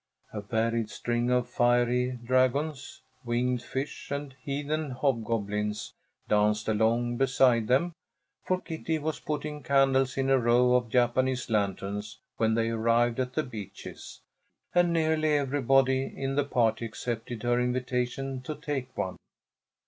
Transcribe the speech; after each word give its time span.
A 0.33 0.41
varied 0.41 0.89
string 0.89 1.29
of 1.29 1.47
fiery 1.47 2.17
dragons, 2.25 3.03
winged 3.23 3.61
fish, 3.61 4.09
and 4.09 4.33
heathen 4.41 4.89
hobgoblins 4.89 5.93
danced 6.27 6.67
along 6.67 7.17
beside 7.17 7.67
them, 7.67 7.93
for 8.43 8.59
Kitty 8.59 8.97
was 8.97 9.19
putting 9.19 9.61
candles 9.61 10.17
in 10.17 10.31
a 10.31 10.39
row 10.39 10.73
of 10.73 10.89
Japanese 10.89 11.51
lanterns 11.51 12.17
when 12.37 12.55
they 12.55 12.69
arrived 12.71 13.19
at 13.19 13.33
The 13.35 13.43
Beeches, 13.43 14.21
and 14.73 14.91
nearly 14.91 15.35
everybody 15.37 16.05
in 16.05 16.33
the 16.33 16.45
party 16.45 16.83
accepted 16.83 17.43
her 17.43 17.61
invitation 17.61 18.41
to 18.41 18.55
take 18.55 18.97
one. 18.97 19.17